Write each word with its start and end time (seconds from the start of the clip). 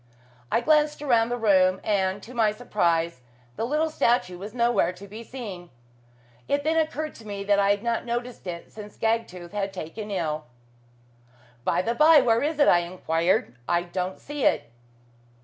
I 0.51 0.61
glanced 0.61 1.03
around 1.03 1.29
the 1.29 1.37
room, 1.37 1.79
and, 1.83 2.23
to 2.23 2.33
my 2.33 2.51
surprise, 2.53 3.21
the 3.55 3.65
little 3.67 3.91
statue 3.91 4.39
was 4.39 4.51
nowhere 4.55 4.91
to 4.91 5.07
be 5.07 5.21
seen. 5.23 5.69
It 6.47 6.63
then 6.63 6.75
occurred 6.75 7.13
to 7.17 7.27
me 7.27 7.43
that 7.43 7.59
I 7.59 7.69
had 7.69 7.83
not 7.83 8.03
noticed 8.03 8.47
it 8.47 8.71
since 8.71 8.97
Gagtooth 8.97 9.51
had 9.51 9.71
been 9.71 9.83
taken 9.85 10.09
ill. 10.09 10.45
"By 11.63 11.83
the 11.83 11.93
by, 11.93 12.19
where 12.19 12.41
is 12.41 12.57
it?" 12.57 12.67
I 12.67 12.79
enquired 12.79 13.55
"I 13.69 13.83
don't 13.83 14.17
see 14.19 14.43
it." 14.43 14.71